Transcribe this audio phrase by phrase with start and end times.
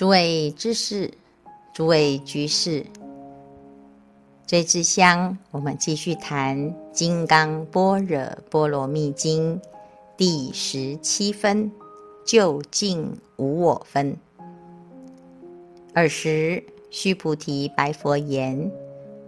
[0.00, 1.12] 诸位知识，
[1.74, 2.86] 诸位居士，
[4.46, 6.56] 这支香，我们继续谈
[6.90, 8.18] 《金刚般若
[8.48, 9.60] 波罗蜜经》
[10.16, 11.70] 第十七分，
[12.24, 14.16] 究竟无我分。
[15.92, 18.72] 尔时，须菩提白佛言：“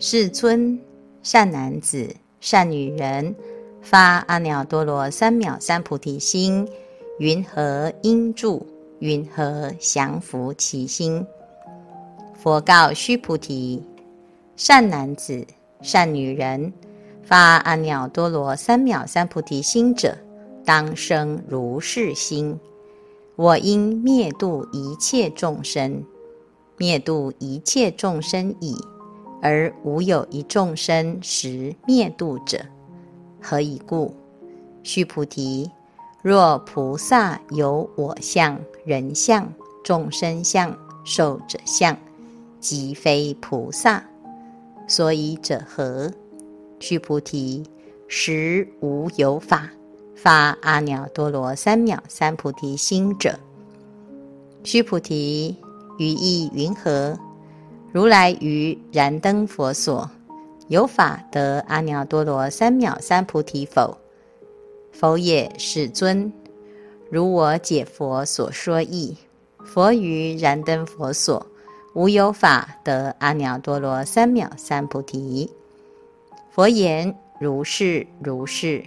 [0.01, 0.81] 世尊，
[1.23, 3.35] 善男子、善女人，
[3.83, 6.67] 发阿耨多罗三藐三菩提心，
[7.19, 8.67] 云何应住？”
[9.03, 11.27] 云何降伏其心？
[12.35, 13.83] 佛告须菩提：
[14.55, 15.45] 善男子、
[15.81, 16.73] 善女人，
[17.25, 20.17] 发阿耨多罗三藐三菩提心者，
[20.65, 22.57] 当生如是心：
[23.35, 26.05] 我应灭度一切众生，
[26.77, 28.77] 灭度一切众生已，
[29.43, 32.61] 而无有一众生实灭度者。
[33.41, 34.15] 何以故？
[34.85, 35.69] 须菩提。
[36.23, 41.97] 若菩萨有我相、人相、众生相、寿者相，
[42.61, 44.05] 即非菩萨。
[44.87, 46.09] 所以者何？
[46.79, 47.65] 须菩提，
[48.07, 49.69] 实无有法
[50.15, 53.37] 发阿耨多罗三藐三菩提心者。
[54.63, 55.57] 须菩提，
[55.99, 57.19] 于意云何？
[57.91, 60.09] 如来于燃灯佛所，
[60.69, 63.99] 有法得阿耨多罗三藐三菩提否？
[64.93, 66.33] 佛也，世尊。
[67.11, 69.17] 如我解佛所说义，
[69.65, 71.47] 佛于燃灯佛所，
[71.95, 75.51] 无有法得阿耨多罗三藐三菩提。
[76.51, 78.85] 佛言：如是如是。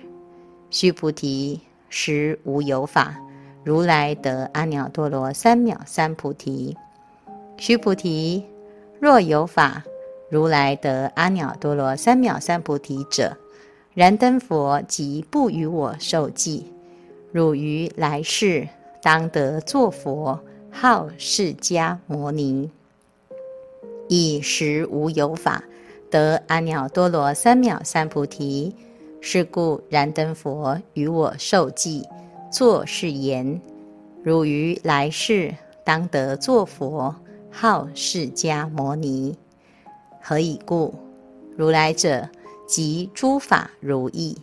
[0.69, 3.15] 须菩提，实无有法，
[3.63, 6.75] 如来得阿耨多罗三藐三菩提。
[7.57, 8.45] 须菩提，
[8.99, 9.83] 若有法，
[10.29, 13.37] 如来得阿耨多罗三藐三菩提者。
[13.95, 16.65] 燃灯佛即不与我受记，
[17.31, 18.67] 汝于来世
[19.01, 20.37] 当得作佛，
[20.69, 22.69] 号释迦牟尼。
[24.09, 25.63] 以实无有法
[26.11, 28.75] 得阿耨多罗三藐三菩提。
[29.21, 32.03] 是故燃灯佛与我受记，
[32.51, 33.61] 作是言：
[34.21, 37.15] 汝于来世当得作佛，
[37.49, 39.37] 号释迦牟尼。
[40.21, 40.93] 何以故？
[41.55, 42.27] 如来者。
[42.65, 44.37] 即诸法如意。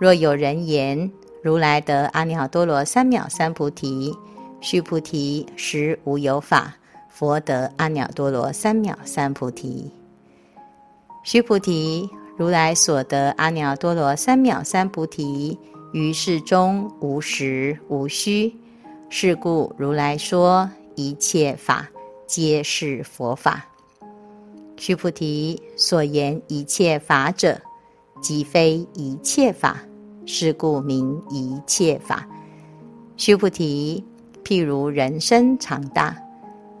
[0.00, 1.10] 若有人言
[1.42, 4.14] 如来得阿耨多罗三藐三菩提，
[4.60, 6.74] 须菩提，实无有法，
[7.08, 9.90] 佛得阿耨多罗三藐三菩提。
[11.24, 15.58] 须菩提，如来所得阿耨多罗三藐三菩提，
[15.92, 18.54] 于世中无实无虚。
[19.08, 21.88] 是故如来说一切法
[22.26, 23.66] 皆是佛法。
[24.84, 27.56] 须菩提，所言一切法者，
[28.20, 29.80] 即非一切法，
[30.26, 32.28] 是故名一切法。
[33.16, 34.02] 须菩提，
[34.42, 36.20] 譬如人身长大。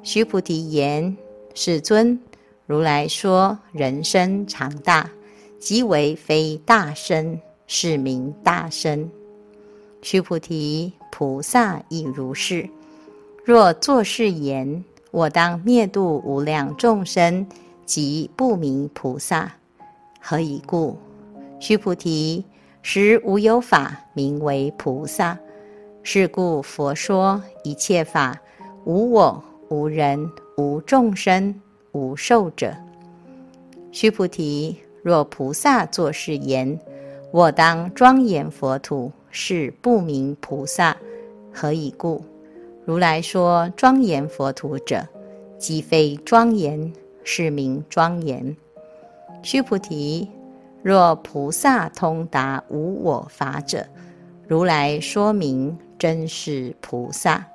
[0.02, 1.16] 须菩提言：
[1.54, 2.18] 世尊，
[2.66, 5.08] 如来说人身长大，
[5.60, 9.08] 即为非大身，是名大身。
[10.00, 12.68] 须菩提，菩萨亦如是。
[13.44, 17.46] 若作是言：我当灭度无量众生。
[17.94, 19.52] 即不名菩萨，
[20.18, 20.96] 何以故？
[21.60, 22.42] 须菩提，
[22.80, 25.38] 实无有法名为菩萨。
[26.02, 28.40] 是故佛说一切法
[28.86, 30.26] 无我、无人、
[30.56, 31.54] 无众生、
[31.92, 32.74] 无寿者。
[33.90, 36.80] 须菩提，若菩萨作是言：
[37.30, 40.96] 我当庄严佛土，是不明菩萨。
[41.52, 42.24] 何以故？
[42.86, 45.06] 如来说庄严佛土者，
[45.58, 46.90] 即非庄严。
[47.24, 48.56] 是名庄严。
[49.42, 50.28] 须菩提，
[50.82, 53.86] 若菩萨通达无我法者，
[54.46, 57.46] 如来说名真是菩萨。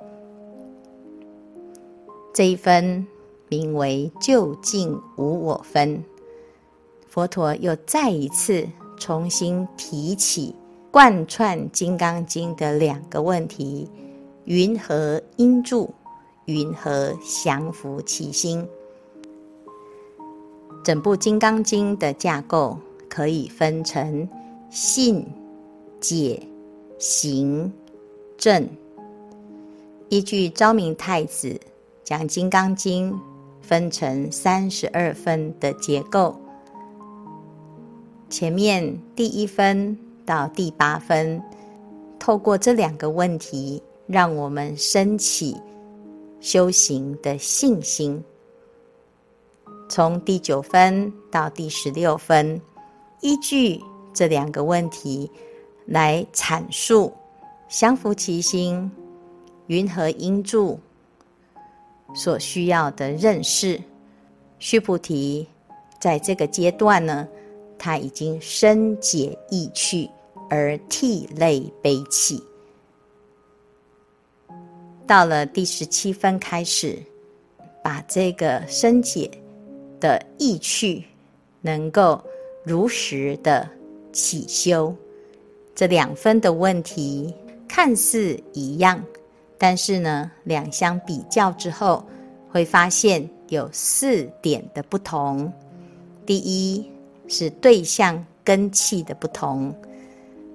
[2.34, 3.08] 这一分
[3.50, 6.04] 名为究竟无我分。
[7.08, 8.68] 佛陀又再一次
[8.98, 10.54] 重新提起
[10.92, 13.90] 贯穿《金刚经》的两个问题：
[14.46, 15.90] 云何应住？
[16.46, 18.68] 云何降伏其心？
[20.84, 22.78] 整部《金刚经》的架构
[23.10, 24.28] 可以分成
[24.70, 25.26] 信、
[26.00, 26.42] 解、
[26.98, 27.72] 行、
[28.38, 28.68] 证。
[30.10, 31.60] 依据昭明太子
[32.04, 33.12] 将《金刚经》
[33.62, 36.34] 分成三十二分的结构，
[38.30, 41.44] 前面第一分到第八分，
[42.18, 45.58] 透过这两个问题，让我们升起
[46.40, 48.24] 修行的信心。
[49.90, 52.62] 从第九分到第十六分，
[53.22, 53.82] 依据
[54.14, 55.32] 这两个问题
[55.86, 57.14] 来阐述
[57.70, 58.92] 降伏其心，
[59.68, 60.78] 云何应住？
[62.14, 63.80] 所需要的认识。
[64.60, 65.48] 须菩提
[66.00, 67.28] 在这个阶段呢，
[67.78, 70.10] 他已经深解意趣
[70.50, 72.42] 而涕泪悲泣。
[75.06, 76.98] 到了第十七分开始，
[77.84, 79.30] 把这个深解
[80.00, 81.04] 的意趣
[81.62, 82.22] 能够
[82.64, 83.70] 如实的
[84.12, 84.96] 起修。
[85.76, 87.34] 这两分的问题
[87.68, 89.04] 看似一样，
[89.58, 92.04] 但是呢，两相比较之后，
[92.50, 95.52] 会发现有四点的不同。
[96.26, 96.90] 第一
[97.28, 99.74] 是对象根器的不同，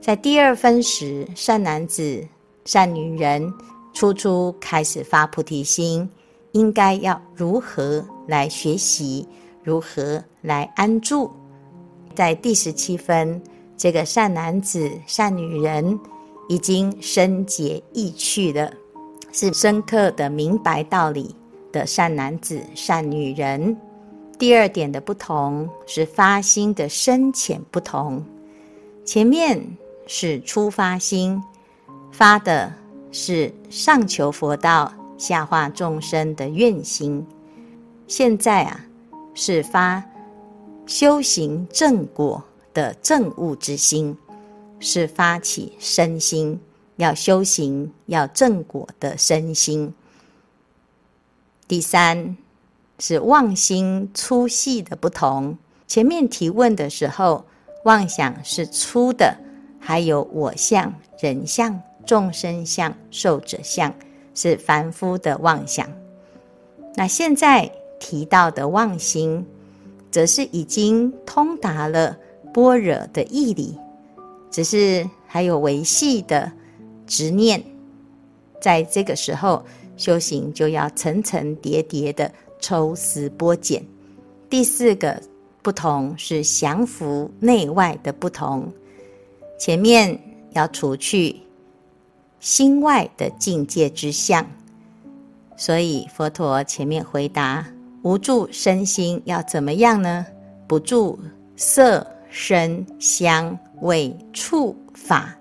[0.00, 2.26] 在第二分时，善男子、
[2.64, 3.52] 善女人
[3.94, 6.08] 初初开始发菩提心，
[6.52, 9.26] 应该要如何来学习，
[9.62, 11.30] 如何来安住？
[12.14, 13.42] 在第十七分。
[13.74, 15.98] 这个善男子、善女人
[16.48, 18.72] 已经深解意趣了，
[19.32, 21.34] 是深刻的明白道理
[21.72, 23.76] 的善男子、善女人。
[24.38, 28.24] 第二点的不同是发心的深浅不同。
[29.04, 29.76] 前面
[30.06, 31.42] 是初发心，
[32.12, 32.72] 发的
[33.10, 37.26] 是上求佛道、下化众生的愿心。
[38.12, 38.84] 现在啊，
[39.34, 40.04] 是发
[40.84, 42.44] 修行正果。
[42.74, 44.16] 的正悟之心，
[44.80, 46.58] 是发起身心
[46.96, 49.92] 要修行、要正果的身心。
[51.68, 52.34] 第三
[52.98, 55.58] 是妄心粗细的不同。
[55.86, 57.44] 前面提问的时候，
[57.84, 59.36] 妄想是粗的，
[59.78, 63.94] 还有我相、人相、众生相、寿者相，
[64.34, 65.86] 是凡夫的妄想。
[66.94, 67.70] 那现在
[68.02, 69.46] 提到的妄心，
[70.10, 72.18] 则是已经通达了。
[72.52, 73.78] 般若的义理，
[74.50, 76.52] 只是还有维系的
[77.06, 77.62] 执念，
[78.60, 79.64] 在这个时候
[79.96, 83.82] 修行就要层层叠叠的抽丝剥茧。
[84.50, 85.18] 第四个
[85.62, 88.70] 不同是降服内外的不同，
[89.58, 90.20] 前面
[90.50, 91.36] 要除去
[92.38, 94.46] 心外的境界之相，
[95.56, 97.66] 所以佛陀前面回答：
[98.02, 100.26] 无住身心要怎么样呢？
[100.66, 101.18] 不住
[101.56, 102.06] 色。
[102.34, 105.36] 声、香、味、触、法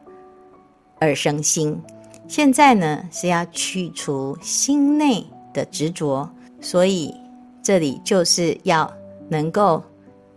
[1.00, 1.81] 而生心，
[2.28, 6.30] 现在呢是要去除心内的执着，
[6.60, 7.16] 所以
[7.63, 8.94] 这里就是要
[9.30, 9.81] 能够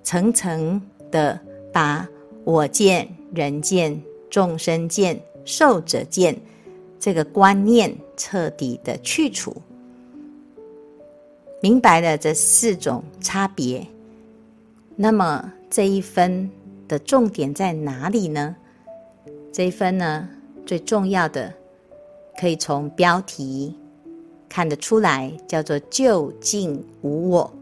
[0.04, 0.80] 层层
[1.10, 1.36] 的
[1.72, 2.08] 把
[2.44, 4.00] 我见、人见、
[4.30, 6.40] 众生见、寿者见
[7.00, 9.52] 这个观念彻底的去除，
[11.64, 13.86] 明白了这四种差别，
[14.96, 15.50] 那么。
[15.70, 16.48] 这一分
[16.86, 18.54] 的重点在哪里呢？
[19.50, 20.28] 这一分呢，
[20.64, 21.52] 最重要的
[22.38, 23.76] 可以从标题
[24.48, 27.52] 看得出来，叫做“究竟无我”。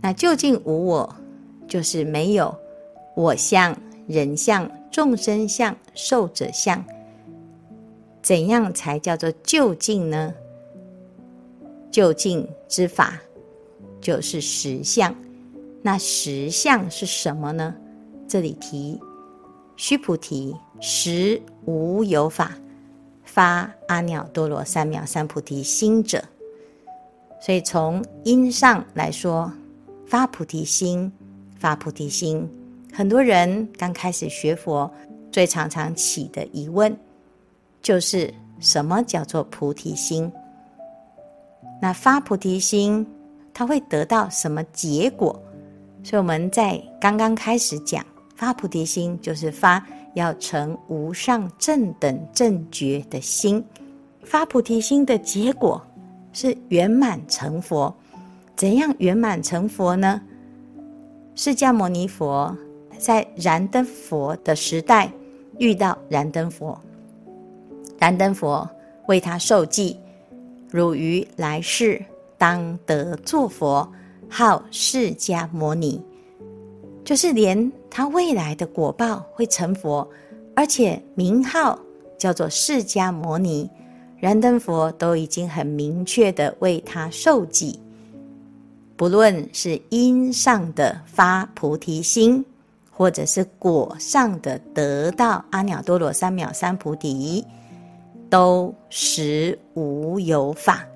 [0.00, 1.16] 那“究竟无我”
[1.68, 2.56] 就是没有
[3.14, 6.82] 我相、人相、众生相、寿者相。
[8.22, 10.32] 怎样才叫做究竟呢？
[11.92, 13.20] 究竟之法
[14.00, 15.14] 就是实相。
[15.82, 17.74] 那实相是什么呢？
[18.26, 18.98] 这里提
[19.76, 22.52] 须菩提，实无有法
[23.22, 26.24] 发阿耨多罗三藐三菩提心者。
[27.40, 29.52] 所以从因上来说，
[30.06, 31.12] 发菩提心，
[31.58, 32.48] 发菩提心。
[32.92, 34.88] 很多人刚开始学佛，
[35.32, 36.96] 最常常起的疑问，
[37.82, 40.30] 就是什么叫做菩提心？
[41.82, 43.04] 那发菩提心，
[43.52, 45.42] 它会得到什么结果？
[46.04, 49.84] 所以我们在刚刚开始讲发菩提心，就是发
[50.14, 53.64] 要成无上正等正觉的心。
[54.22, 55.84] 发菩提心的结果
[56.32, 57.92] 是圆满成佛。
[58.54, 60.22] 怎样圆满成佛呢？
[61.34, 62.56] 释迦牟尼佛
[62.96, 65.10] 在燃灯佛的时代
[65.58, 66.80] 遇到燃灯佛，
[67.98, 68.70] 燃灯佛
[69.08, 69.98] 为他授记：
[70.72, 72.04] 汝于来世
[72.36, 73.86] 当得作佛。
[74.34, 76.00] 号释迦牟尼，
[77.04, 80.08] 就是连他未来的果报会成佛，
[80.56, 81.78] 而且名号
[82.16, 83.68] 叫做释迦牟尼，
[84.16, 87.78] 燃灯佛都已经很明确的为他授记。
[88.96, 92.42] 不论是因上的发菩提心，
[92.90, 97.44] 或者是果上的得到阿耨多罗三藐三菩提，
[98.32, 100.88] 都实无有法，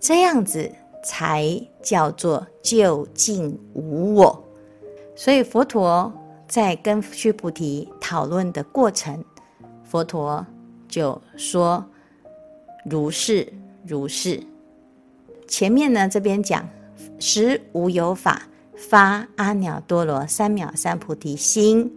[0.00, 0.68] 这样子。
[1.06, 1.44] 才
[1.82, 4.42] 叫做究竟无我，
[5.14, 6.10] 所以佛陀
[6.48, 9.22] 在跟须菩提讨论的过程，
[9.82, 10.46] 佛陀
[10.88, 11.84] 就说：
[12.86, 13.52] 如是
[13.86, 14.42] 如是。
[15.46, 16.66] 前面呢，这边讲
[17.20, 21.92] 实无有法发阿耨多罗三藐三菩提心，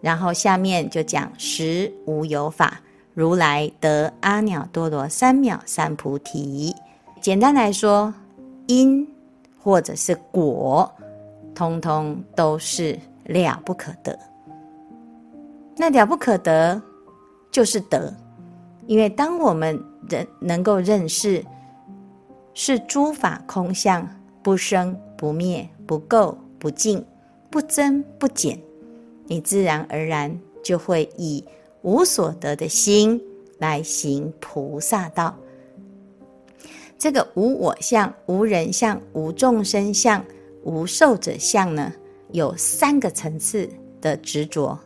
[0.00, 2.80] 然后下面就讲实无有法
[3.18, 6.72] 如来得阿耨多罗三藐三菩提。
[7.20, 8.14] 简单来说，
[8.68, 9.04] 因
[9.60, 10.88] 或者是果，
[11.52, 14.16] 通通都是了不可得。
[15.76, 16.80] 那了不可得
[17.50, 18.14] 就是得，
[18.86, 19.76] 因为当我们
[20.08, 21.44] 人能够认识。
[22.54, 24.08] 是诸法空相，
[24.44, 27.04] 不生不灭，不垢不净，
[27.50, 28.56] 不增不减。
[29.26, 31.44] 你自然而然就会以
[31.82, 33.20] 无所得的心
[33.58, 35.36] 来行菩萨道。
[36.98, 40.24] 这个无我相、无人相、无众生相、
[40.64, 41.92] 无寿者相呢，
[42.32, 43.70] 有三个层次
[44.00, 44.78] 的执着。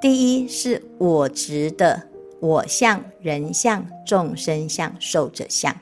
[0.00, 2.08] 第一是我执的
[2.40, 5.76] 我相、人相、众生相、寿者相。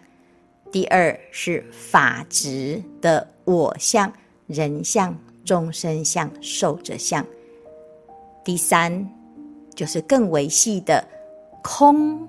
[0.72, 4.12] 第二是法执的我相、
[4.48, 7.24] 人相、众生相、寿者相。
[8.44, 9.08] 第三
[9.78, 11.06] 就是更为细的
[11.62, 12.28] 空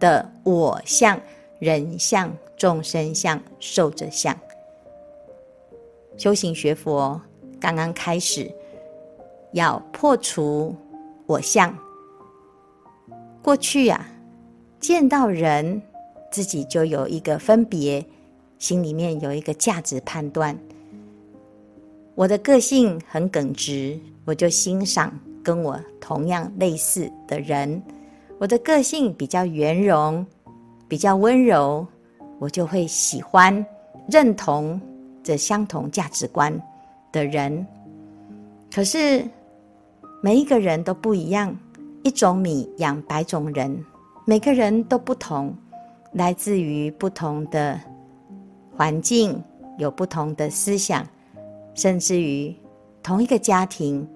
[0.00, 1.16] 的我相、
[1.60, 4.36] 人相、众生相、寿者相。
[6.16, 7.20] 修行学佛
[7.60, 8.52] 刚刚开始，
[9.52, 10.74] 要破除
[11.24, 11.72] 我相。
[13.40, 14.10] 过去呀、啊，
[14.80, 15.80] 见到人。
[16.30, 18.04] 自己就有一个分别，
[18.58, 20.54] 心里面有一个价值判断。
[22.14, 27.80] 我的个性很耿直，我就欣赏跟我同样类似的人；
[28.36, 30.26] 我的个性比较圆融，
[30.86, 31.86] 比较温柔，
[32.38, 33.64] 我就会喜欢
[34.10, 34.78] 认同
[35.22, 36.52] 这相同价值观
[37.10, 37.66] 的人。
[38.70, 39.24] 可是
[40.22, 41.56] 每一个人都不一样，
[42.02, 43.82] 一种米养百种人，
[44.26, 45.56] 每个人都不同。
[46.12, 47.80] 来自于不同的
[48.76, 49.42] 环境，
[49.78, 51.06] 有不同的思想，
[51.72, 52.54] 甚至于
[53.02, 54.06] 同一个家庭，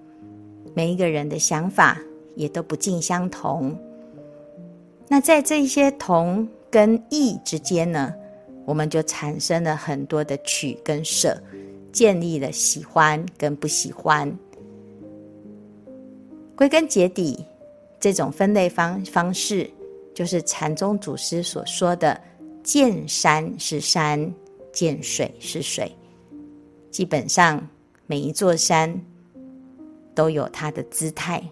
[0.75, 1.99] 每一个人的想法
[2.35, 3.76] 也都不尽相同。
[5.09, 8.14] 那在这些同跟异之间呢，
[8.64, 11.37] 我们就产生了很多的取跟舍，
[11.93, 14.31] 建立了喜欢跟不喜欢。
[16.57, 17.45] 归根结底，
[18.00, 19.71] 这种分类方方式。
[20.14, 22.21] 就是禅宗祖师所说的
[22.62, 24.31] “见山是山，
[24.71, 25.91] 见水是水”。
[26.93, 27.67] 基本上
[28.07, 28.95] 每一座山
[30.14, 31.50] 都有它的姿态，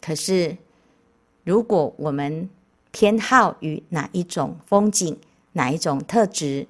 [0.00, 0.56] 可是
[1.44, 2.48] 如果我们
[2.90, 5.18] 偏好于哪一种风景、
[5.52, 6.66] 哪一种特质，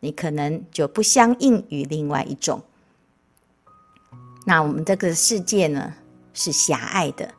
[0.00, 2.62] 你可能就不相应于另外一种。
[4.44, 5.94] 那我们这个世界呢，
[6.32, 7.34] 是狭隘的，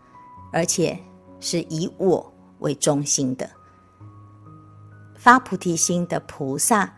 [0.51, 0.99] 而且
[1.39, 2.33] 是以我。
[2.59, 3.47] 为中心的
[5.13, 6.91] 发菩提心的菩萨，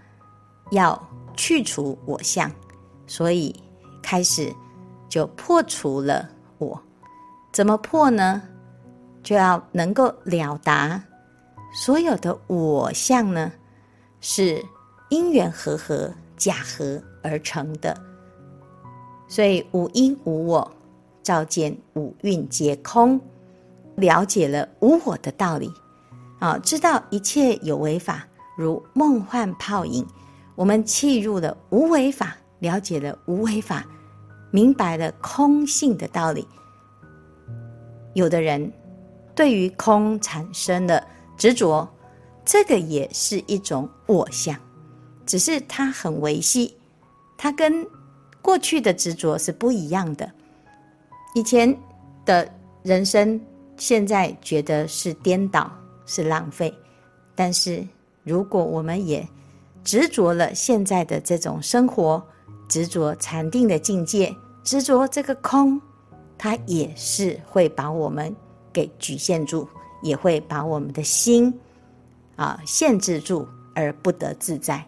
[0.71, 2.49] 要去除我相，
[3.05, 3.53] 所以
[4.01, 4.55] 开始
[5.09, 6.81] 就破除了我。
[7.51, 8.41] 怎么破呢？
[9.21, 11.03] 就要能够了达
[11.73, 13.51] 所有的我相呢，
[14.21, 14.63] 是
[15.09, 17.99] 因缘和合、假合而成的。
[19.27, 20.71] 所以无因无我，
[21.21, 23.19] 照见五蕴皆空。
[23.95, 25.69] 了解了无我的道理，
[26.39, 28.25] 啊，知道一切有为法
[28.57, 30.07] 如梦幻泡影。
[30.55, 33.85] 我们契入了无为法，了解了无为法，
[34.51, 36.47] 明白了空性的道理。
[38.13, 38.71] 有的人
[39.35, 41.05] 对于空产生了
[41.37, 41.87] 执着，
[42.45, 44.55] 这个也是一种我相，
[45.25, 46.75] 只是它很维系，
[47.37, 47.85] 它跟
[48.41, 50.31] 过去的执着是不一样的。
[51.35, 51.75] 以前
[52.25, 52.49] 的
[52.83, 53.39] 人生。
[53.81, 55.71] 现在觉得是颠倒，
[56.05, 56.77] 是浪费，
[57.33, 57.81] 但是
[58.25, 59.25] 如果我们也
[59.85, 62.21] 执着了现在的这种生活，
[62.69, 64.33] 执着禅定的境界，
[64.63, 65.81] 执着这个空，
[66.37, 68.33] 它也是会把我们
[68.71, 69.67] 给局限住，
[70.01, 71.53] 也会把我们的心
[72.37, 73.45] 啊限制住
[73.75, 74.81] 而不得自在。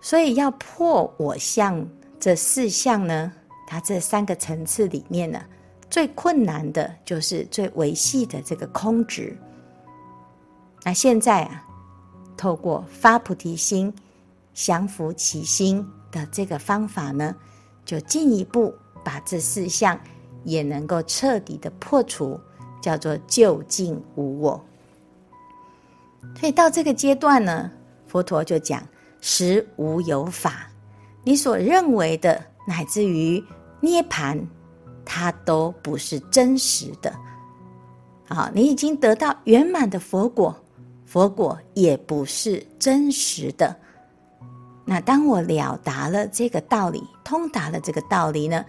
[0.00, 1.84] 所以要破我相
[2.20, 3.32] 这四相呢，
[3.66, 5.42] 它这三个层次里面呢。
[5.90, 9.36] 最困难的就是最维系的这个空执。
[10.82, 11.64] 那现在啊，
[12.36, 13.94] 透过发菩提心、
[14.52, 17.34] 降服其心的这个方法呢，
[17.84, 18.72] 就进一步
[19.04, 19.98] 把这四项
[20.44, 22.38] 也能够彻底的破除，
[22.80, 24.64] 叫做究竟无我。
[26.38, 27.68] 所以到这个阶段呢，
[28.06, 28.86] 佛陀就讲
[29.20, 30.70] 实无有法，
[31.24, 33.42] 你所认为的乃至于
[33.80, 34.40] 涅槃。
[35.06, 37.14] 它都不是真实的，
[38.26, 38.50] 啊！
[38.54, 40.58] 你已经得到圆满的佛果，
[41.04, 43.76] 佛果也不是真实的。
[44.84, 48.64] 那当我了达了这个道理，通达了这个道理呢，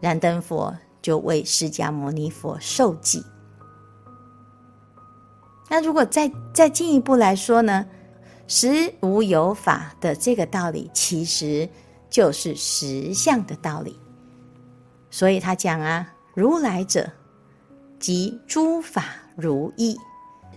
[0.00, 3.24] 燃灯佛就为释迦牟尼佛授记。
[5.68, 7.86] 那如果再再进一步来说呢，
[8.46, 11.68] 实无有法的这个道理，其实
[12.10, 13.98] 就是实相的道理。
[15.10, 17.10] 所以他讲啊，如来者，
[17.98, 19.04] 即诸法
[19.36, 19.96] 如意。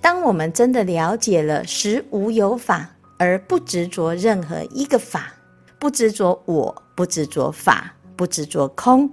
[0.02, 5.34] 当我们真的了解了实无有法，而不执着任何一个法，
[5.80, 9.10] 不执着我，不执着法，不执着空。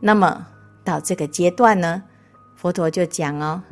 [0.00, 0.46] 那么
[0.84, 2.02] 到这个阶段呢，
[2.56, 3.62] 佛陀就讲哦，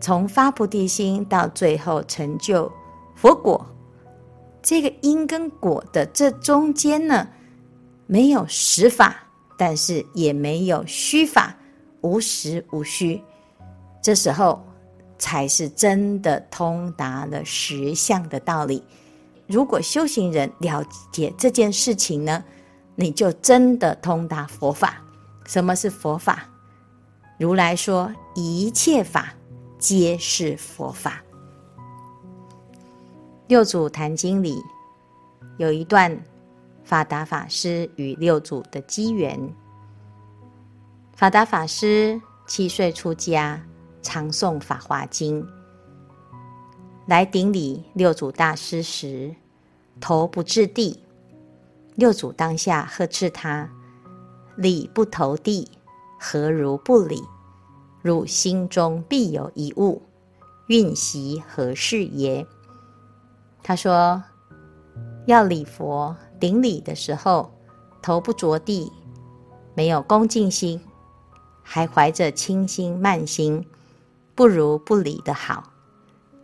[0.00, 2.70] 从发菩提心到最后成就
[3.14, 3.66] 佛果，
[4.60, 7.28] 这个因跟果的这中间呢，
[8.06, 9.16] 没有实法，
[9.56, 11.56] 但是也没有虚法，
[12.00, 13.22] 无实无虚。
[14.02, 14.67] 这时候。
[15.18, 18.82] 才是真的通达了实相的道理。
[19.46, 22.44] 如果修行人了解这件事情呢，
[22.94, 25.02] 你就真的通达佛法。
[25.46, 26.46] 什么是佛法？
[27.38, 29.32] 如来说一切法
[29.78, 31.22] 皆是佛法。
[33.46, 34.62] 六祖坛经里
[35.56, 36.20] 有一段
[36.84, 39.40] 法达法师与六祖的机缘。
[41.14, 43.60] 法达法师七岁出家。
[44.02, 45.42] 常诵《法华经》，
[47.06, 49.34] 来顶礼六祖大师时，
[50.00, 51.02] 头不至地。
[51.94, 53.68] 六祖当下呵斥他
[54.56, 55.68] ：“礼不投地，
[56.18, 57.20] 何如不礼？
[58.02, 60.00] 汝心中必有一物，
[60.68, 62.46] 蕴习何事耶？”
[63.64, 64.22] 他说
[65.26, 67.52] ：“要礼佛顶礼的时候，
[68.00, 68.92] 头不着地，
[69.74, 70.80] 没有恭敬心，
[71.64, 73.66] 还怀着轻心慢心。”
[74.38, 75.64] 不如不理的好，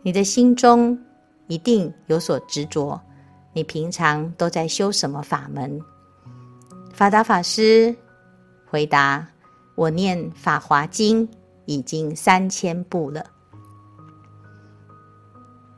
[0.01, 0.99] 你的心中
[1.47, 2.99] 一定有所执着。
[3.53, 5.79] 你平常都在修什么法门？
[6.91, 7.95] 法达法师
[8.69, 9.25] 回答
[9.75, 11.25] ：“我念《法华经》
[11.67, 13.21] 已经三千部了。《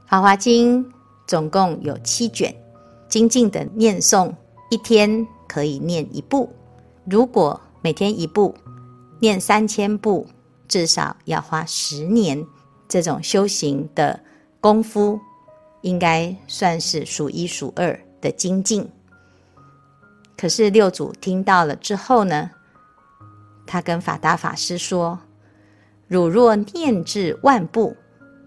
[0.10, 0.84] 法华经》
[1.28, 2.52] 总共有七卷，
[3.08, 4.34] 精进的念诵，
[4.72, 6.52] 一天可以念一部。
[7.06, 8.56] 如果每天一部，
[9.20, 10.26] 念三千部。”
[10.68, 12.46] 至少要花十年，
[12.88, 14.20] 这种修行的
[14.60, 15.20] 功夫，
[15.82, 18.88] 应该算是数一数二的精进。
[20.38, 22.52] 可是六祖听到了之后呢，
[23.66, 25.20] 他跟法达法师说
[26.08, 27.96] ：“汝若念至万部，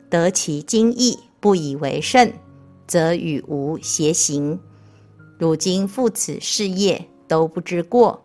[0.09, 2.33] 得其经义，不以为胜，
[2.87, 4.61] 则与吾偕行。
[5.39, 8.23] 汝今负此事业，都不知过。”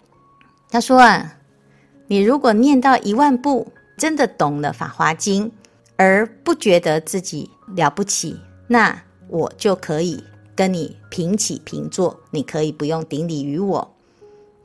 [0.70, 1.38] 他说啊，
[2.08, 5.50] 你如果念到一万部，真的懂了《法华经》，
[5.96, 10.24] 而不觉得自己了不起，那我就可以
[10.56, 13.96] 跟你平起平坐，你可以不用顶礼于我。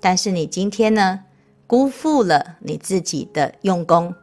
[0.00, 1.20] 但是你今天呢，
[1.66, 4.14] 辜负了你自己的用功，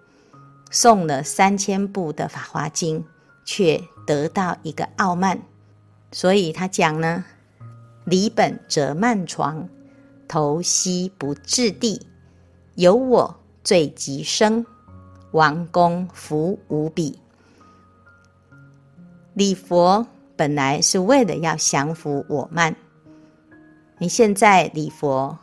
[0.69, 2.99] 送了三千部的《法华经》，
[3.45, 5.39] 却得到一个傲慢。
[6.11, 7.23] 所以他讲呢
[8.05, 9.69] ：“礼本则慢床，
[10.27, 12.07] 头膝不至地，
[12.75, 14.65] 有我最极生。”
[15.31, 17.19] 王公福无比，
[19.33, 20.05] 礼佛
[20.37, 22.73] 本来是为了要降服我慢。
[23.97, 25.37] 你现在礼佛，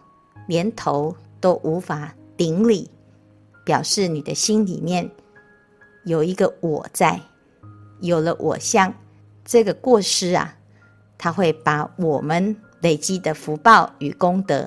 [0.49, 2.91] 连头都无法顶礼，
[3.63, 5.09] 表示你的心里面
[6.05, 7.21] 有一个我在，
[8.01, 8.93] 有了我相，
[9.45, 10.57] 这个过失啊，
[11.19, 14.67] 它会把我们累积的福报与功德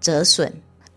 [0.00, 0.50] 折损，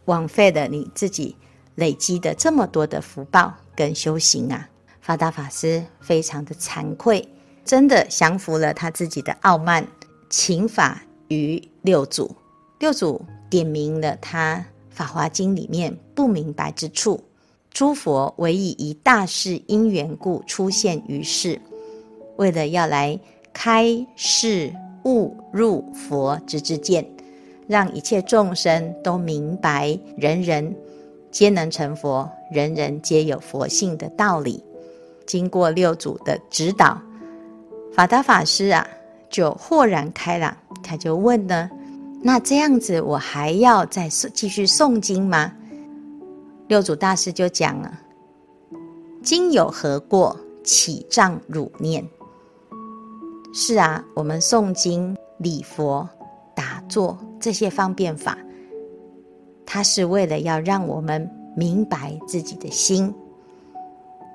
[0.05, 1.35] 枉费了你自己。
[1.77, 4.67] 累积的这么多的福报跟修行啊，
[4.99, 7.27] 法达法师非常的惭愧，
[7.63, 9.87] 真的降服了他自己的傲慢，
[10.27, 12.35] 请法于六祖。
[12.79, 14.55] 六祖点明了他
[14.89, 17.23] 《法华经》里面不明白之处，
[17.69, 21.61] 诸佛唯以一大事因缘故出现于世，
[22.37, 23.19] 为了要来
[23.53, 23.85] 开
[24.15, 27.07] 示悟入佛之知见，
[27.67, 30.75] 让一切众生都明白，人人。
[31.31, 34.63] 皆能成佛，人人皆有佛性的道理。
[35.25, 36.99] 经过六祖的指导，
[37.93, 38.87] 法达法师啊，
[39.29, 40.55] 就豁然开朗。
[40.81, 41.69] 他就问呢
[42.23, 45.51] ：“那这样子，我还要再继续诵经吗？”
[46.67, 47.99] 六祖大师就讲了
[49.21, 52.07] ：“经有何过，起障汝念？”
[53.53, 56.07] 是啊，我们诵经、礼佛、
[56.55, 58.37] 打坐这些方便法。
[59.67, 63.13] 他是为了要让我们明白自己的心，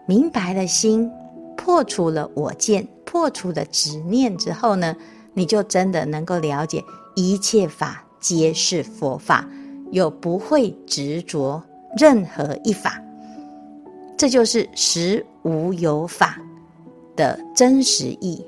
[0.07, 1.11] 明白了心，
[1.57, 4.95] 破除了我见，破除了执念之后呢，
[5.33, 6.85] 你就真的能够了解
[7.16, 9.49] 一切法皆是佛法，
[9.90, 11.62] 又不会执着
[11.97, 13.03] 任何一法。
[14.18, 16.38] 这就是实无有法
[17.16, 18.45] 的真实义。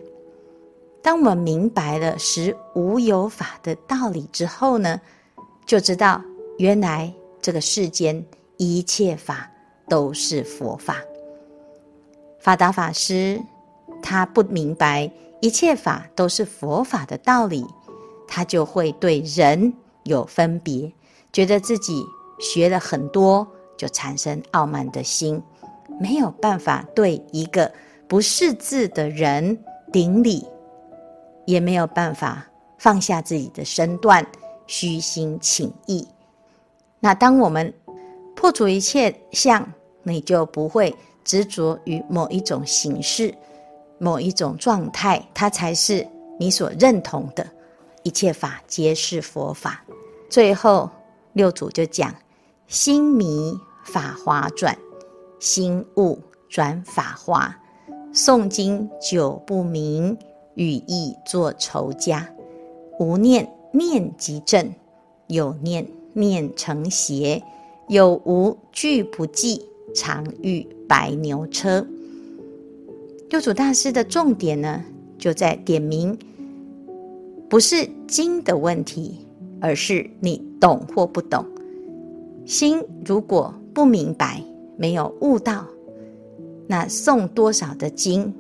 [1.03, 5.01] 当我们明白了实无有法的道理之后呢，
[5.67, 6.23] 就知道
[6.59, 8.25] 原来这个世间
[8.57, 9.51] 一切法
[9.89, 10.97] 都是佛法。
[12.39, 13.41] 法达法师
[14.03, 17.67] 他不明白一切法都是佛法的道理，
[18.29, 19.73] 他就会对人
[20.05, 20.93] 有分别，
[21.33, 22.05] 觉得自己
[22.39, 25.43] 学了很多，就产生傲慢的心，
[26.01, 27.73] 没有办法对一个
[28.07, 29.59] 不识字的人
[29.93, 30.47] 顶礼，
[31.47, 32.47] 也没有办法
[32.79, 34.27] 放下自己的身段，
[34.67, 36.07] 虚心请益。
[37.05, 37.71] 那当我们
[38.35, 39.71] 破除一切相，
[40.05, 40.97] 你就不会。
[41.23, 43.35] 执着于某一种形式、
[43.99, 46.07] 某一种状态，它才是
[46.39, 47.47] 你所认同的。
[48.03, 49.83] 一切法皆是佛法。
[50.29, 50.91] 最后
[51.33, 52.15] 六祖就讲：
[52.67, 54.77] 心迷法华转，
[55.41, 56.19] 心悟
[56.51, 57.57] 转法华。
[58.13, 60.15] 诵经久不明，
[60.57, 62.29] 语意作仇家。
[62.99, 64.75] 无念念即正，
[65.29, 67.43] 有念念成邪。
[67.89, 69.63] 有无俱不计。
[69.95, 71.87] 常遇白牛车，
[73.31, 74.83] 六祖大师的重点呢，
[75.19, 76.19] 就在点明，
[77.49, 79.15] 不是经的问题，
[79.61, 81.47] 而是你懂或不懂。
[82.45, 84.43] 心如果不明白，
[84.77, 85.65] 没有悟到，
[86.67, 88.35] 那诵多少的经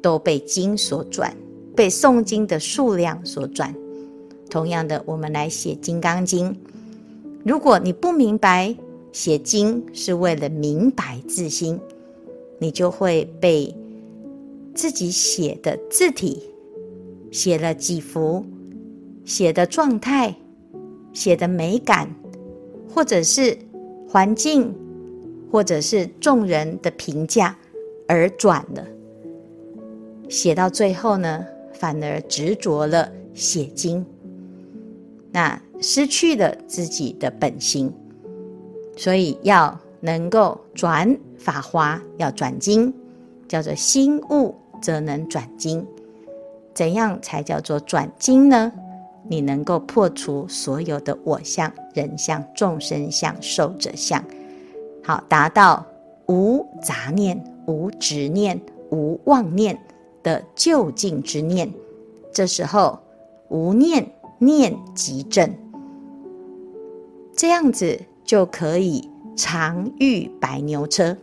[0.00, 1.36] 都被经所转，
[1.76, 3.74] 被诵经的数量所转。
[4.48, 6.50] 同样的，我们来写《金刚经》，
[7.44, 8.74] 如果你不明白。
[9.12, 11.80] 写经是为了明白自心，
[12.60, 13.74] 你就会被
[14.72, 16.40] 自己写的字体、
[17.32, 18.46] 写了几幅、
[19.24, 20.32] 写的状态、
[21.12, 22.08] 写的美感，
[22.88, 23.58] 或者是
[24.08, 24.72] 环境，
[25.50, 27.58] 或者是众人的评价
[28.06, 28.86] 而转了。
[30.28, 34.06] 写到最后呢，反而执着了写经，
[35.32, 37.92] 那失去了自己的本心。
[38.96, 42.92] 所以要能够转法华，要转经，
[43.48, 45.86] 叫做心悟则能转经。
[46.74, 48.72] 怎样才叫做转经呢？
[49.28, 54.24] 你能够破除所有的我相、人相、众生相、寿者相，
[55.04, 55.84] 好达到
[56.26, 59.78] 无杂念、无执念、无妄念
[60.22, 61.72] 的究竟之念。
[62.32, 62.98] 这时候
[63.48, 65.54] 无念念即正，
[67.40, 67.98] 这样子。
[68.22, 71.16] 就可以常遇白牛车，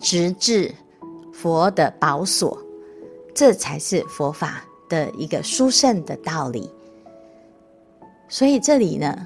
[0.00, 0.74] 直至
[1.32, 2.58] 佛的宝所，
[3.32, 6.68] 这才是佛法的一个殊胜的道理。
[8.28, 9.16] 所以这里呢，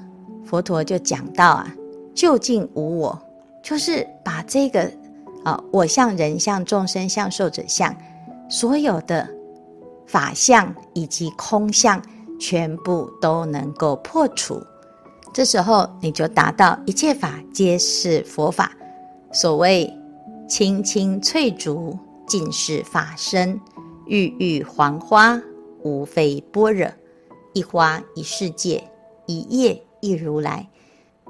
[0.45, 1.75] 佛陀就讲到啊，
[2.13, 3.19] 究竟无我，
[3.63, 4.91] 就是把这个
[5.43, 7.95] 啊我相、人相、众生相、寿者相，
[8.47, 9.27] 所有的
[10.05, 11.99] 法相以及空相，
[12.39, 14.63] 全部都能够破除。
[15.33, 18.71] 这时候你就达到一切法皆是佛法。
[19.31, 19.91] 所谓
[20.47, 23.57] 青青翠竹，尽是法身；
[24.05, 25.41] 郁郁黄花，
[25.81, 26.87] 无非般若。
[27.53, 28.83] 一花一世界，
[29.25, 30.69] 一叶一如来。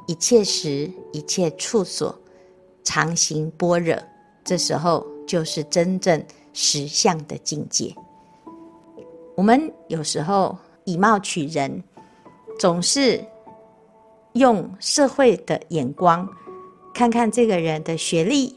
[0.06, 2.14] 一切时一切处所，
[2.84, 3.96] 常行般若。
[4.44, 7.96] 这时候就是真正实相的境界。
[9.38, 11.82] 我们有时候以貌取人，
[12.60, 13.24] 总是。
[14.34, 16.28] 用社会的眼光
[16.94, 18.56] 看看这个人的学历、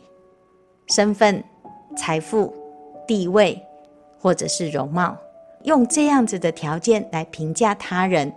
[0.88, 1.42] 身份、
[1.96, 2.54] 财富、
[3.06, 3.60] 地位，
[4.18, 5.16] 或者是容貌，
[5.64, 8.32] 用这样子的条件来评价他人，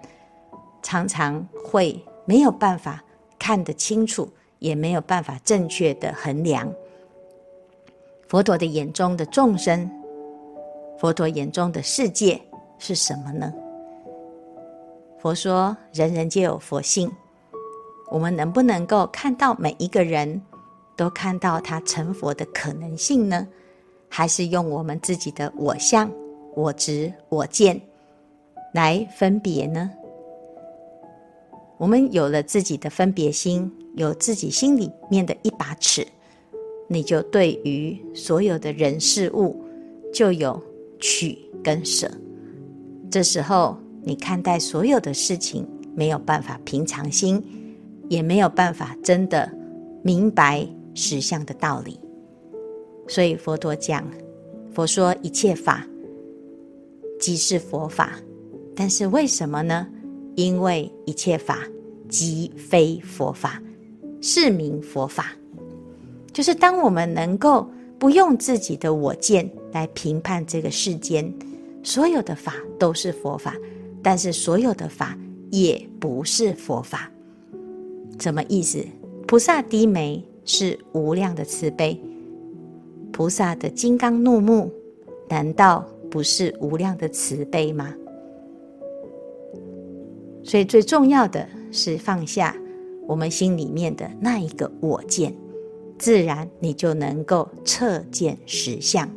[0.82, 3.04] 常常会没有办法
[3.38, 6.70] 看得清楚，也没有办法正确的衡量。
[8.28, 9.90] 佛陀的眼中的众生，
[11.00, 12.42] 佛陀眼中的世界
[12.78, 13.54] 是什么呢？
[15.20, 17.10] 佛说：人人皆有佛性。
[18.12, 20.42] 我们能不能够看到每一个人
[20.96, 23.48] 都看到他成佛的可能性呢？
[24.10, 26.12] 还是用我们自己的我相、
[26.56, 27.80] 我执、我见
[28.74, 29.92] 来分别呢？
[31.78, 36.06] 我们有了自己的分别心，有自己心里面的一把尺，
[36.88, 39.64] 你就对于所有的人事物
[40.12, 40.60] 就有
[41.00, 42.10] 取跟舍。
[43.12, 47.42] 这时候你看待所有的事情没有办法平常心。
[48.10, 49.50] 也没有办法真的
[50.04, 51.98] 明白实相的道理，
[53.08, 54.06] 所以佛陀讲，
[54.74, 55.88] 佛说一切法
[57.20, 58.20] 即是佛法，
[58.76, 59.88] 但是为什么呢？
[60.36, 61.60] 因为一切法
[62.08, 63.62] 即非佛法，
[64.22, 65.32] 是名佛法。
[66.32, 71.32] 就是当我们能够不用自己的我见来评判这个世间，
[71.84, 73.56] 所有的法都是佛法，
[74.02, 75.18] 但是所有的法
[75.52, 77.12] 也不是佛法。
[78.20, 78.86] 什么意思？
[79.28, 82.00] 菩萨低眉是无量的慈悲，
[83.12, 84.72] 菩萨的金刚怒目，
[85.30, 87.94] 难道不是无量的慈悲吗？
[90.44, 92.56] 所以最重要的是放下
[93.06, 95.34] 我们心里面的那一个我见，
[96.00, 99.08] 自然你就能够彻见实相。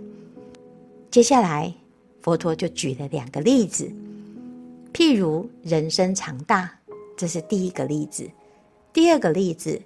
[1.11, 1.73] 接下来，
[2.21, 3.91] 佛陀就举了两个例子，
[4.93, 6.71] 譬如人生长大，
[7.17, 8.25] 这是第一个例子；
[8.93, 9.81] 第二个例子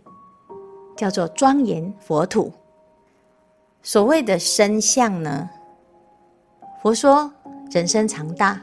[0.96, 2.52] 叫做庄严佛土。
[3.82, 5.48] 所谓的身相呢，
[6.82, 7.32] 佛说
[7.70, 8.60] 人生长大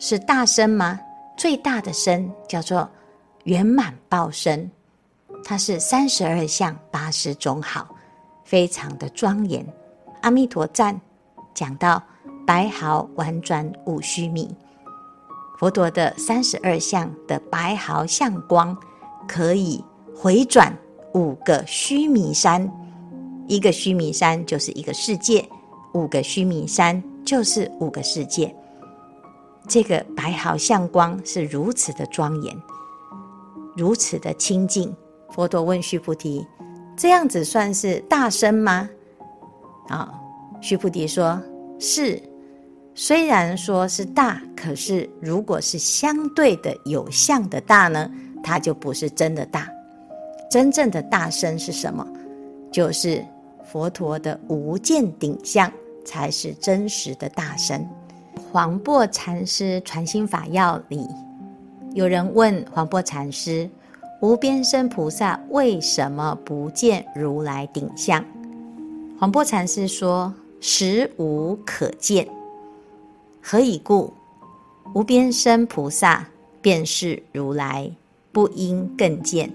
[0.00, 1.00] 是大身吗？
[1.36, 2.88] 最大的身叫做
[3.44, 4.68] 圆满报身，
[5.44, 7.88] 它是三十二相八十种好，
[8.44, 9.64] 非常的庄严。
[10.22, 11.00] 阿弥陀赞
[11.54, 12.02] 讲到
[12.44, 14.52] 白毫婉转五须弥，
[15.58, 18.76] 佛陀的三十二相的白毫相光
[19.28, 19.82] 可以
[20.14, 20.76] 回转
[21.14, 22.70] 五个须弥山，
[23.46, 25.48] 一个须弥山就是一个世界，
[25.94, 28.54] 五个须弥山就是五个世界。
[29.68, 32.56] 这个白毫相光是如此的庄严，
[33.76, 34.94] 如此的清净。
[35.30, 36.46] 佛陀问须菩提
[36.96, 38.88] ：“这样子算是大身吗？”
[39.88, 40.12] 啊，
[40.60, 41.40] 须菩提说
[41.80, 42.22] ：“是。
[42.96, 48.08] 虽然说是大，可是如果是相对的有相的大呢，
[48.44, 49.68] 它就不是真的大。
[50.48, 52.06] 真正的大身是什么？
[52.70, 53.24] 就是
[53.64, 55.72] 佛陀的无间顶相，
[56.04, 57.84] 才是真实的大身。”
[58.52, 61.08] 黄檗禅师《传心法要》里
[61.92, 63.68] 有人问黄檗禅师
[64.20, 68.24] ：“无边身菩萨为什么不见如来顶相？”
[69.18, 72.28] 黄檗禅师说：“实无可见。
[73.40, 74.12] 何以故？
[74.94, 76.26] 无边身菩萨
[76.60, 77.90] 便是如来，
[78.34, 79.50] 不应更见。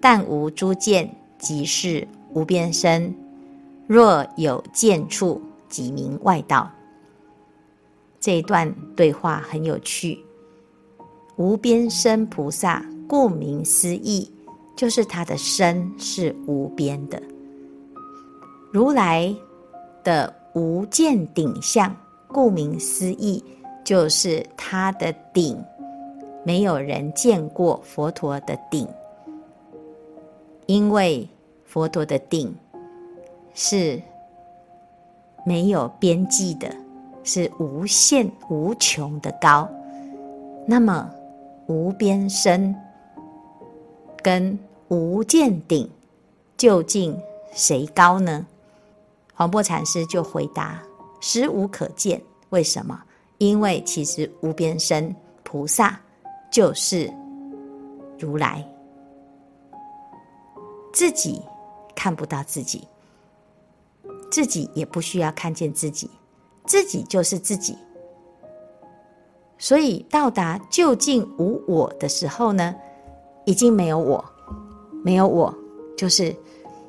[0.00, 3.12] 但无诸见，即是无边身。
[3.88, 6.70] 若有见处，即名外道。”
[8.20, 10.18] 这一段对话很有趣。
[11.36, 14.30] 无边身菩萨，顾名思义，
[14.76, 17.20] 就是他的身是无边的。
[18.72, 19.34] 如来
[20.02, 21.94] 的无间顶相，
[22.28, 23.42] 顾名思义，
[23.84, 25.62] 就是他的顶，
[26.46, 28.86] 没有人见过佛陀的顶，
[30.66, 31.28] 因为
[31.64, 32.54] 佛陀的顶
[33.52, 34.00] 是
[35.44, 36.72] 没有边际的。
[37.24, 39.68] 是无限无穷的高，
[40.64, 41.10] 那么
[41.66, 42.72] 无边身
[44.22, 44.56] 跟
[44.86, 45.90] 无间顶
[46.56, 47.20] 究竟
[47.52, 48.46] 谁高呢？
[49.34, 50.80] 黄檗禅师就回答：
[51.20, 52.22] 实无可见。
[52.50, 53.02] 为什么？
[53.38, 56.00] 因为其实无边身菩萨
[56.50, 57.12] 就是
[58.18, 58.66] 如来，
[60.92, 61.42] 自己
[61.94, 62.86] 看不到自己，
[64.30, 66.10] 自己也不需要看见自己。
[66.64, 67.78] 自己就是自己，
[69.56, 72.74] 所以到达究竟无我的时候呢，
[73.44, 74.24] 已经没有我，
[75.04, 75.54] 没有我，
[75.96, 76.34] 就是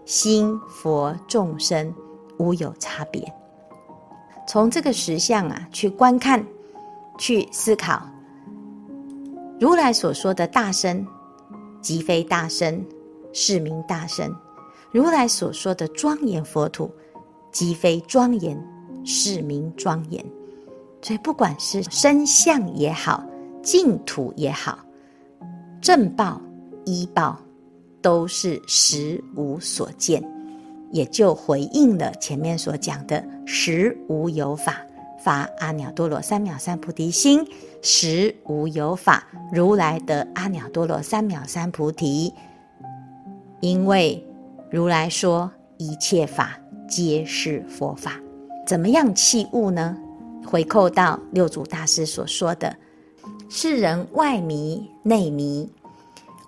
[0.04, 1.94] 心佛众生
[2.40, 3.32] 无有差别。
[4.48, 6.44] 从这个实相啊去观看，
[7.20, 8.02] 去思考，
[9.60, 11.06] 如来所说的大身，
[11.82, 12.86] 即非大身，
[13.34, 14.32] 是名大身；
[14.92, 16.92] 如来所说的庄严佛土，
[17.52, 18.58] 即非庄严。
[19.10, 20.22] 是名庄严，
[21.02, 23.24] 所以不管是身相也好，
[23.64, 24.80] 净土也好，
[25.80, 26.42] 正报
[26.84, 27.40] 依报，
[28.02, 30.22] 都是实无所见，
[30.92, 34.86] 也就回应了前面所讲的实无有法，
[35.28, 37.46] 法阿耨多罗三藐三菩提心，
[37.82, 42.34] 实无有法，如来得阿耨多罗三藐三菩提，
[43.60, 44.26] 因为
[44.72, 48.14] 如来说一切法皆是佛法。
[48.66, 49.98] 怎么样弃悟呢？
[50.46, 52.74] 回扣到六祖大师所说的
[53.52, 55.70] ：“世人外迷内迷，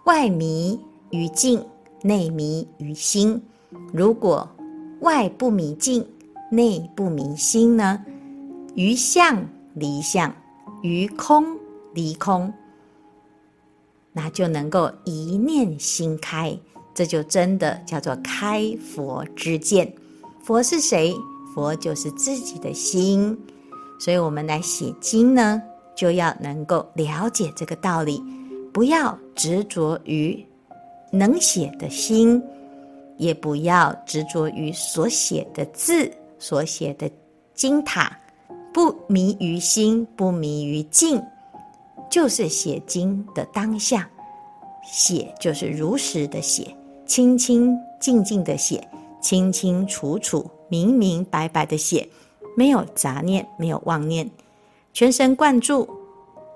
[0.06, 1.62] 外迷于境，
[2.02, 3.44] 内迷于心。
[3.92, 4.50] 如果
[5.02, 6.08] 外不迷境，
[6.50, 8.02] 内不迷心呢？
[8.75, 10.34] 于相离相，
[10.82, 11.58] 于空
[11.93, 12.53] 离空，
[14.13, 16.58] 那就能够一念心开，
[16.93, 19.93] 这就真的叫做开佛之见。
[20.43, 21.15] 佛是谁？”
[21.55, 23.36] 佛就是自己的心，
[23.99, 25.60] 所以我们来写经呢，
[25.95, 28.23] 就要能够了解这个道理，
[28.71, 30.45] 不要执着于
[31.12, 32.41] 能写的心，
[33.17, 37.10] 也不要执着于所写的字、所写的
[37.55, 38.15] 经塔，
[38.73, 41.21] 不迷于心，不迷于境，
[42.10, 44.10] 就是写经的当下，
[44.84, 48.88] 写就是如实的写，清清静静的写。
[49.21, 52.08] 清清楚楚、明明白白的写，
[52.55, 54.32] 没有杂念，没有妄念，
[54.93, 55.89] 全神贯注，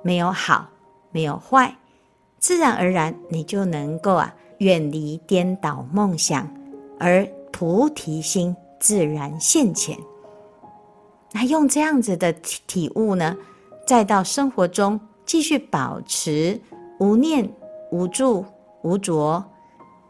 [0.02, 0.70] 没有好，
[1.12, 1.76] 没有坏，
[2.40, 6.50] 自然而然你就能够啊远离颠倒梦想，
[6.98, 9.98] 而菩提心自然现前。
[11.34, 13.36] 那用这样子的体体悟呢，
[13.88, 16.60] 再到生活中继续保持
[17.00, 17.52] 无念、
[17.92, 18.46] 无住、
[18.84, 19.44] 无着，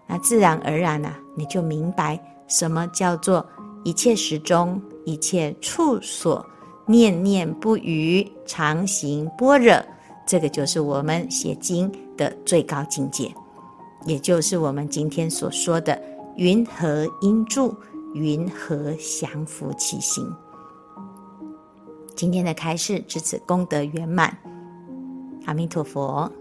[0.05, 2.19] 那自然而然呐、啊，你就明白。
[2.45, 3.43] 什么叫做
[3.85, 6.45] 一切时中，一切处所，
[6.85, 9.81] 念念不渝，常行般若？
[10.27, 13.33] 这个就是我们写经的最高境界，
[14.05, 15.99] 也就是我们今天所说的
[16.35, 17.75] “云何应住，
[18.13, 20.25] 云何降伏其心”。
[22.15, 24.37] 今天的开示至此功德圆满，
[25.45, 26.31] 阿弥陀佛。